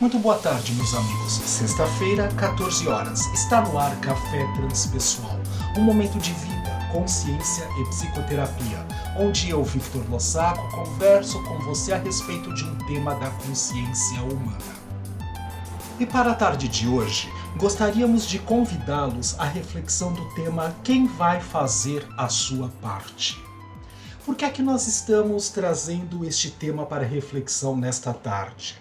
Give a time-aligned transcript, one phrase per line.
[0.00, 1.34] Muito boa tarde, meus amigos.
[1.44, 3.26] Sexta-feira, 14 horas.
[3.34, 5.38] Está no ar Café Transpessoal,
[5.76, 8.78] um momento de vida, consciência e psicoterapia,
[9.18, 14.74] onde eu, Victor Lossaco, converso com você a respeito de um tema da consciência humana.
[15.98, 21.42] E para a tarde de hoje, gostaríamos de convidá-los à reflexão do tema Quem vai
[21.42, 23.38] fazer a sua parte?
[24.24, 28.80] Por que é que nós estamos trazendo este tema para reflexão nesta tarde?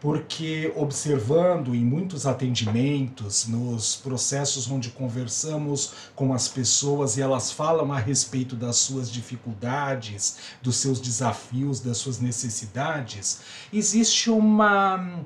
[0.00, 7.92] Porque observando em muitos atendimentos, nos processos onde conversamos com as pessoas e elas falam
[7.92, 13.40] a respeito das suas dificuldades, dos seus desafios, das suas necessidades,
[13.72, 15.22] existe uma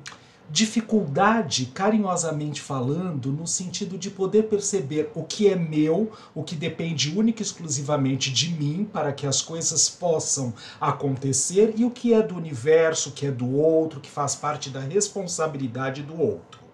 [0.49, 7.17] dificuldade, carinhosamente falando, no sentido de poder perceber o que é meu, o que depende
[7.17, 12.21] única e exclusivamente de mim para que as coisas possam acontecer e o que é
[12.21, 16.65] do universo, que é do outro, que faz parte da responsabilidade do outro.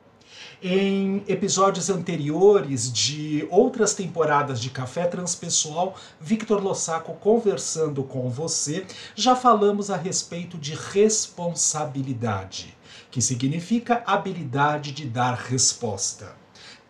[0.63, 8.85] Em episódios anteriores de outras temporadas de Café Transpessoal, Victor Lossaco conversando com você,
[9.15, 12.77] já falamos a respeito de responsabilidade
[13.11, 16.41] que significa habilidade de dar resposta.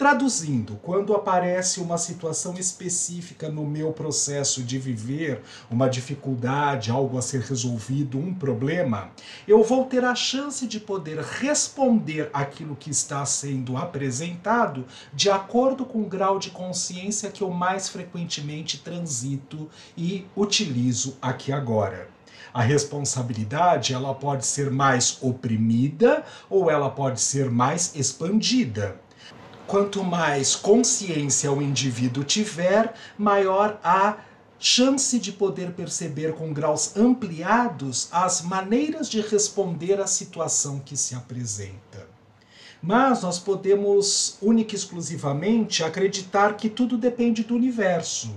[0.01, 7.21] Traduzindo, quando aparece uma situação específica no meu processo de viver, uma dificuldade, algo a
[7.21, 9.11] ser resolvido, um problema,
[9.47, 15.85] eu vou ter a chance de poder responder aquilo que está sendo apresentado de acordo
[15.85, 22.10] com o grau de consciência que eu mais frequentemente transito e utilizo aqui agora.
[22.53, 28.99] A responsabilidade ela pode ser mais oprimida ou ela pode ser mais expandida.
[29.65, 34.17] Quanto mais consciência o indivíduo tiver, maior a
[34.59, 41.15] chance de poder perceber com graus ampliados as maneiras de responder à situação que se
[41.15, 42.07] apresenta.
[42.83, 48.29] Mas nós podemos única e exclusivamente acreditar que tudo depende do universo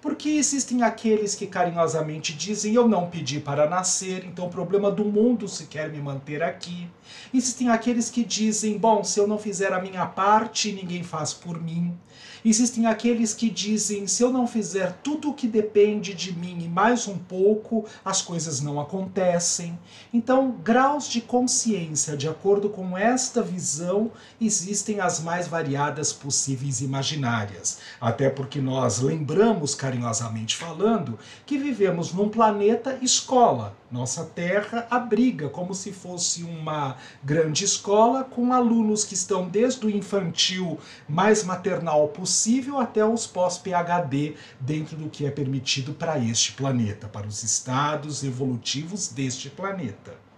[0.00, 5.04] porque existem aqueles que carinhosamente dizem: Eu não pedi para nascer, então o problema do
[5.04, 6.88] mundo se quer me manter aqui.
[7.32, 11.60] Existem aqueles que dizem: Bom, se eu não fizer a minha parte, ninguém faz por
[11.60, 11.96] mim.
[12.44, 16.68] Existem aqueles que dizem: se eu não fizer tudo o que depende de mim e
[16.68, 19.78] mais um pouco, as coisas não acontecem.
[20.12, 24.10] Então, graus de consciência, de acordo com esta visão,
[24.40, 27.78] existem as mais variadas possíveis imaginárias.
[28.00, 33.76] Até porque nós lembramos, carinhosamente falando, que vivemos num planeta escola.
[33.90, 39.90] Nossa Terra abriga como se fosse uma grande escola com alunos que estão desde o
[39.90, 40.78] infantil
[41.08, 47.26] mais maternal possível até os pós-PhD dentro do que é permitido para este planeta, para
[47.26, 50.29] os estados evolutivos deste planeta.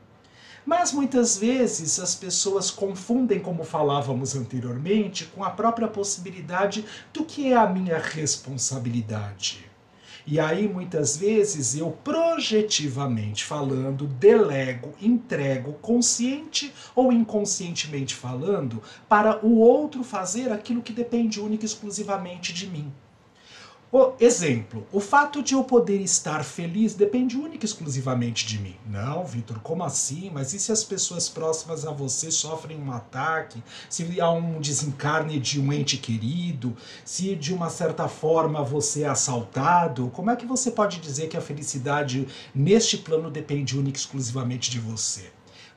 [0.64, 7.52] Mas muitas vezes as pessoas confundem, como falávamos anteriormente, com a própria possibilidade do que
[7.52, 9.72] é a minha responsabilidade.
[10.24, 19.58] E aí muitas vezes eu projetivamente falando, delego, entrego, consciente ou inconscientemente falando, para o
[19.58, 22.92] outro fazer aquilo que depende única e exclusivamente de mim.
[23.94, 28.74] O exemplo, o fato de eu poder estar feliz depende única e exclusivamente de mim.
[28.86, 30.30] Não, Vitor, como assim?
[30.32, 33.62] Mas e se as pessoas próximas a você sofrem um ataque?
[33.90, 36.74] Se há um desencarne de um ente querido?
[37.04, 40.10] Se de uma certa forma você é assaltado?
[40.14, 44.70] Como é que você pode dizer que a felicidade neste plano depende única e exclusivamente
[44.70, 45.30] de você?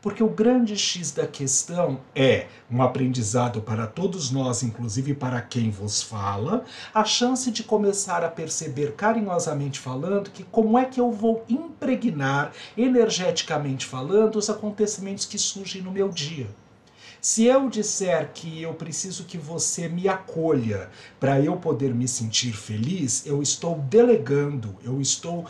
[0.06, 5.72] Porque o grande X da questão é um aprendizado para todos nós, inclusive para quem
[5.72, 11.12] vos fala, a chance de começar a perceber carinhosamente falando que como é que eu
[11.12, 16.50] vou impregnar energeticamente falando os acontecimentos que surgem no meu dia.
[17.28, 22.54] Se eu disser que eu preciso que você me acolha para eu poder me sentir
[22.54, 25.44] feliz, eu estou delegando, eu estou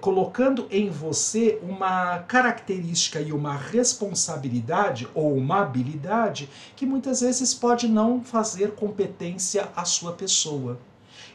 [0.00, 7.86] colocando em você uma característica e uma responsabilidade ou uma habilidade que muitas vezes pode
[7.86, 10.76] não fazer competência à sua pessoa.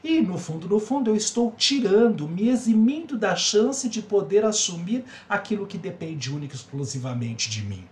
[0.04, 5.06] E no fundo, no fundo, eu estou tirando, me eximindo da chance de poder assumir
[5.30, 7.88] aquilo que depende única e exclusivamente de mim.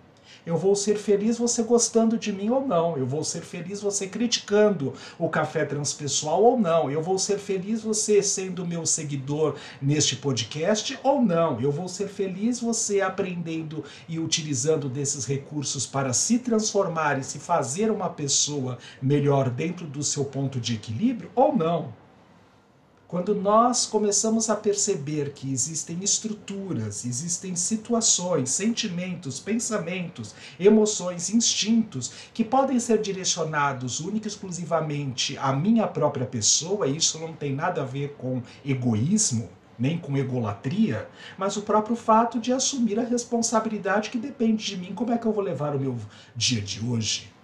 [0.45, 2.97] Eu vou ser feliz você gostando de mim ou não.
[2.97, 6.89] Eu vou ser feliz você criticando o café transpessoal ou não.
[6.89, 11.59] Eu vou ser feliz você sendo meu seguidor neste podcast ou não.
[11.59, 17.39] Eu vou ser feliz você aprendendo e utilizando desses recursos para se transformar e se
[17.39, 21.98] fazer uma pessoa melhor dentro do seu ponto de equilíbrio ou não.
[23.09, 32.43] Quando nós começamos a perceber que existem estruturas, existem situações, sentimentos, pensamentos, emoções, instintos que
[32.43, 37.81] podem ser direcionados única e exclusivamente à minha própria pessoa, e isso não tem nada
[37.81, 44.11] a ver com egoísmo, nem com egolatria, mas o próprio fato de assumir a responsabilidade
[44.11, 45.97] que depende de mim, como é que eu vou levar o meu
[46.35, 47.38] dia de hoje.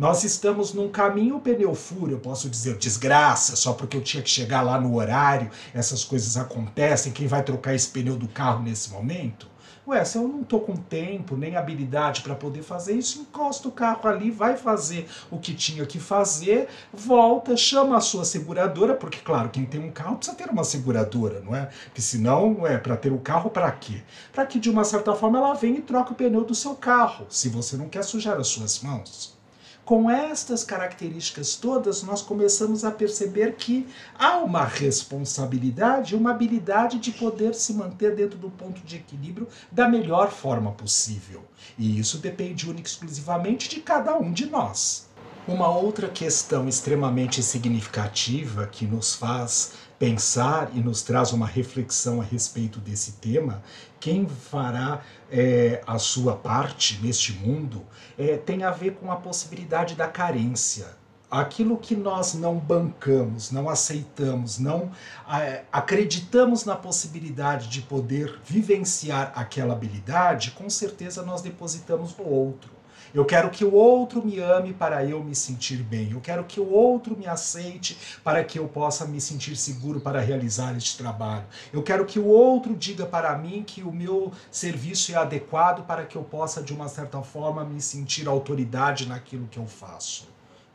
[0.00, 4.30] Nós estamos num caminho pneu furo, eu posso dizer desgraça, só porque eu tinha que
[4.30, 8.88] chegar lá no horário, essas coisas acontecem, quem vai trocar esse pneu do carro nesse
[8.88, 9.46] momento?
[9.86, 13.72] Ué, se eu não tô com tempo nem habilidade para poder fazer isso, encosta o
[13.72, 19.18] carro ali, vai fazer o que tinha que fazer, volta, chama a sua seguradora, porque
[19.18, 21.68] claro, quem tem um carro precisa ter uma seguradora, não é?
[21.84, 24.00] Porque senão, é para ter o carro para quê?
[24.32, 27.26] Para que de uma certa forma ela venha e troque o pneu do seu carro,
[27.28, 29.38] se você não quer sujar as suas mãos.
[29.84, 37.10] Com estas características todas, nós começamos a perceber que há uma responsabilidade, uma habilidade de
[37.10, 41.42] poder se manter dentro do ponto de equilíbrio da melhor forma possível.
[41.76, 45.09] E isso depende única e exclusivamente de cada um de nós.
[45.50, 52.24] Uma outra questão extremamente significativa que nos faz pensar e nos traz uma reflexão a
[52.24, 53.60] respeito desse tema,
[53.98, 57.84] quem fará é, a sua parte neste mundo
[58.16, 60.86] é, tem a ver com a possibilidade da carência.
[61.28, 64.92] Aquilo que nós não bancamos, não aceitamos, não
[65.28, 72.79] é, acreditamos na possibilidade de poder vivenciar aquela habilidade, com certeza nós depositamos no outro.
[73.12, 76.12] Eu quero que o outro me ame para eu me sentir bem.
[76.12, 80.20] Eu quero que o outro me aceite para que eu possa me sentir seguro para
[80.20, 81.44] realizar este trabalho.
[81.72, 86.04] Eu quero que o outro diga para mim que o meu serviço é adequado para
[86.04, 90.28] que eu possa, de uma certa forma, me sentir autoridade naquilo que eu faço.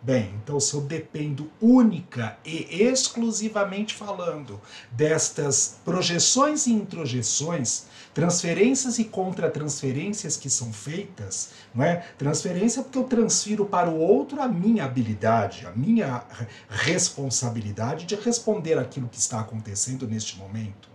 [0.06, 4.62] Bem, então se eu dependo única e exclusivamente falando
[4.92, 12.06] destas projeções e introjeções, transferências e contra-transferências que são feitas, não é?
[12.20, 16.24] Transferência porque eu transfiro para o outro a minha habilidade, a minha
[16.70, 20.95] responsabilidade de responder aquilo que está acontecendo neste momento.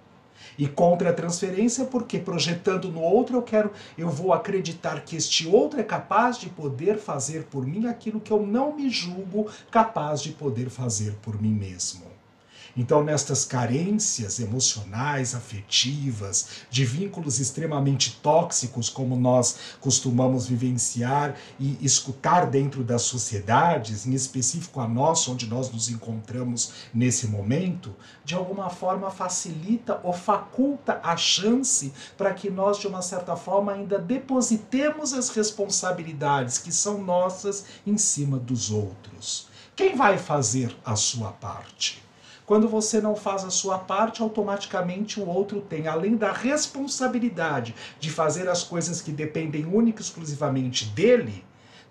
[0.59, 5.47] E contra a transferência, porque projetando no outro eu quero, eu vou acreditar que este
[5.47, 10.21] outro é capaz de poder fazer por mim aquilo que eu não me julgo capaz
[10.23, 12.20] de poder fazer por mim mesmo.
[12.77, 22.47] Então, nestas carências emocionais, afetivas, de vínculos extremamente tóxicos, como nós costumamos vivenciar e escutar
[22.47, 27.95] dentro das sociedades, em específico a nossa, onde nós nos encontramos nesse momento,
[28.25, 33.73] de alguma forma facilita ou faculta a chance para que nós, de uma certa forma,
[33.73, 39.49] ainda depositemos as responsabilidades que são nossas em cima dos outros.
[39.75, 42.03] Quem vai fazer a sua parte?
[42.51, 48.11] Quando você não faz a sua parte, automaticamente o outro tem, além da responsabilidade de
[48.11, 51.45] fazer as coisas que dependem única e exclusivamente dele,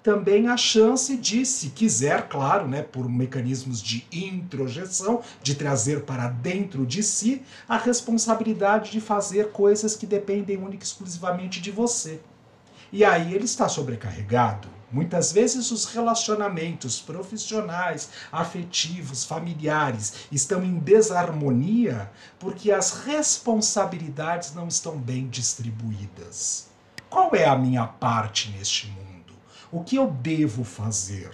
[0.03, 6.27] também a chance de, se quiser, claro, né, por mecanismos de introjeção, de trazer para
[6.27, 12.19] dentro de si a responsabilidade de fazer coisas que dependem única e exclusivamente de você.
[12.91, 14.78] E aí ele está sobrecarregado.
[14.91, 24.97] Muitas vezes os relacionamentos profissionais, afetivos, familiares estão em desarmonia porque as responsabilidades não estão
[24.97, 26.67] bem distribuídas.
[27.09, 29.33] Qual é a minha parte neste mundo?
[29.71, 31.31] O que eu devo fazer?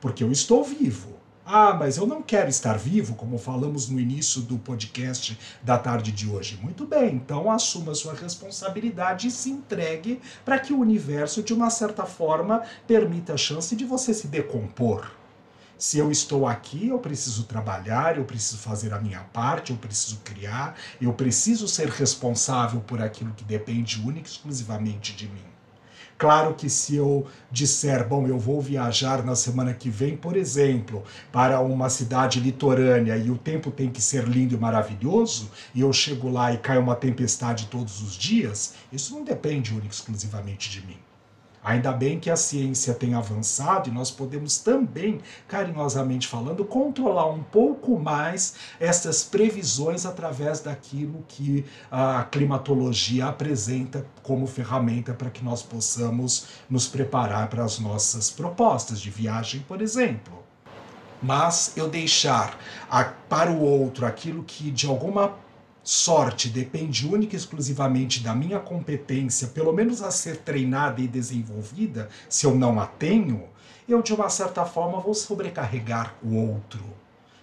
[0.00, 1.17] Porque eu estou vivo.
[1.50, 6.12] Ah, mas eu não quero estar vivo, como falamos no início do podcast da tarde
[6.12, 6.58] de hoje.
[6.62, 11.70] Muito bem, então assuma sua responsabilidade e se entregue para que o universo, de uma
[11.70, 15.10] certa forma, permita a chance de você se decompor.
[15.78, 20.18] Se eu estou aqui, eu preciso trabalhar, eu preciso fazer a minha parte, eu preciso
[20.22, 25.57] criar, eu preciso ser responsável por aquilo que depende única e exclusivamente de mim.
[26.18, 31.04] Claro que se eu disser, bom, eu vou viajar na semana que vem, por exemplo,
[31.30, 35.92] para uma cidade litorânea e o tempo tem que ser lindo e maravilhoso, e eu
[35.92, 40.84] chego lá e cai uma tempestade todos os dias, isso não depende única exclusivamente de
[40.84, 41.07] mim.
[41.62, 47.42] Ainda bem que a ciência tem avançado e nós podemos também, carinhosamente falando, controlar um
[47.42, 55.62] pouco mais essas previsões através daquilo que a climatologia apresenta como ferramenta para que nós
[55.62, 60.38] possamos nos preparar para as nossas propostas de viagem, por exemplo.
[61.20, 62.56] Mas eu deixar
[63.28, 65.34] para o outro aquilo que de alguma
[65.88, 72.10] sorte depende única e exclusivamente da minha competência, pelo menos a ser treinada e desenvolvida,
[72.28, 73.44] se eu não a tenho,
[73.88, 76.84] eu de uma certa forma vou sobrecarregar o outro.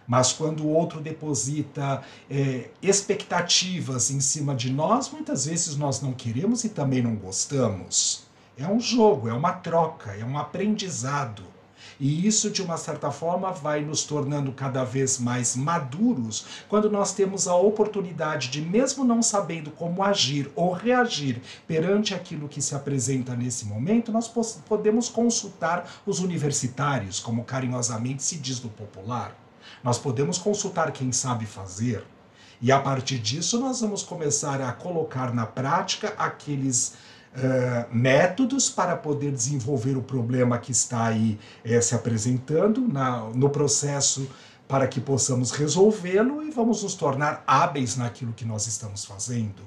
[0.05, 6.13] Mas quando o outro deposita é, expectativas em cima de nós, muitas vezes nós não
[6.13, 8.27] queremos e também não gostamos.
[8.55, 11.54] É um jogo, é uma troca, é um aprendizado.
[11.99, 17.13] E isso, de uma certa forma, vai nos tornando cada vez mais maduros quando nós
[17.13, 22.75] temos a oportunidade de, mesmo não sabendo como agir ou reagir perante aquilo que se
[22.75, 24.27] apresenta nesse momento, nós
[24.67, 29.35] podemos consultar os universitários, como carinhosamente se diz no popular.
[29.83, 32.03] Nós podemos consultar quem sabe fazer.
[32.61, 36.95] E a partir disso, nós vamos começar a colocar na prática aqueles
[37.35, 43.49] uh, métodos para poder desenvolver o problema que está aí uh, se apresentando na, no
[43.49, 44.27] processo
[44.67, 49.61] para que possamos resolvê-lo e vamos nos tornar hábeis naquilo que nós estamos fazendo.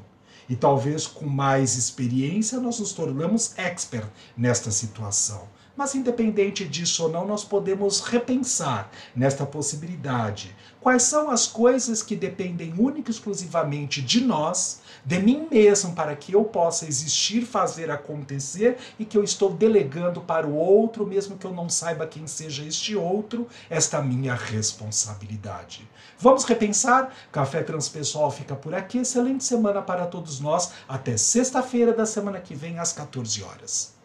[0.48, 5.42] E talvez com mais experiência nós nos tornamos expert nesta situação.
[5.78, 10.52] Mas independente disso ou não, nós podemos repensar nesta possibilidade.
[10.80, 16.16] Quais são as coisas que dependem única e exclusivamente de nós, de mim mesmo, para
[16.16, 21.38] que eu possa existir, fazer acontecer e que eu estou delegando para o outro, mesmo
[21.38, 25.88] que eu não saiba quem seja este outro, esta minha responsabilidade.
[26.18, 27.14] Vamos repensar?
[27.30, 28.99] Café Transpessoal fica por aqui.
[28.99, 30.73] Excelente semana para todos nós.
[30.88, 33.98] Até sexta-feira da semana que vem, às 14 horas.